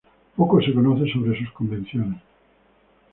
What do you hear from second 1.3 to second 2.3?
sus convenciones.